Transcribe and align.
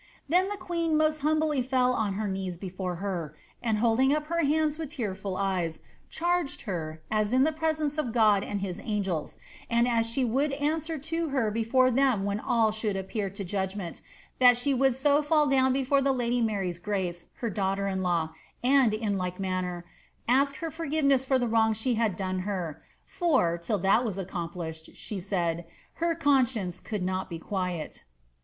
Then 0.27 0.49
the 0.49 0.57
queen 0.57 0.97
moat 0.97 1.19
hambly 1.19 1.61
fell 1.61 1.93
on 1.93 2.13
her 2.13 2.27
kneee 2.27 2.57
before 2.59 2.95
her, 2.95 3.35
and 3.61 3.77
holding 3.77 4.11
up 4.11 4.25
her 4.33 4.39
hands 4.43 4.79
with 4.79 4.89
tearful 4.89 5.37
eyes, 5.37 5.81
charged 6.09 6.61
her, 6.61 7.03
as 7.11 7.33
in 7.33 7.43
the 7.43 7.51
presence 7.51 7.99
of 7.99 8.11
God 8.11 8.43
and 8.43 8.61
his 8.61 8.81
angels, 8.83 9.37
and 9.69 9.87
as 9.87 10.09
she 10.09 10.25
would 10.25 10.53
answer 10.53 10.97
to 10.97 11.29
her 11.29 11.51
before 11.51 11.91
them 11.91 12.25
when 12.25 12.39
all 12.39 12.71
should 12.71 12.95
appear 12.97 13.29
to 13.29 13.43
judgment, 13.43 14.01
that 14.39 14.57
she 14.57 14.73
would 14.73 14.95
so 14.95 15.21
fidl 15.21 15.51
down 15.51 15.71
before 15.71 16.01
the 16.01 16.13
lady 16.13 16.41
Mary's 16.41 16.79
grace, 16.79 17.27
her 17.35 17.51
dauffhter 17.51 17.85
in 17.87 18.01
law, 18.01 18.29
and, 18.63 18.95
in 18.95 19.19
like 19.19 19.39
manner, 19.39 19.85
ask 20.27 20.55
her 20.55 20.71
forgiveness 20.71 21.23
for 21.23 21.37
the 21.37 21.47
wrongs 21.47 21.77
she 21.77 21.93
had 21.93 22.15
done 22.15 22.39
her; 22.39 22.81
for, 23.05 23.55
till 23.55 23.77
that 23.77 24.03
was 24.03 24.17
accomplished,' 24.17 24.95
she 24.95 25.19
said,' 25.19 25.63
her 26.01 26.15
conscience 26.15 26.79
could 26.79 27.03
not 27.03 27.29
be 27.29 27.37
quiet.' 27.37 28.03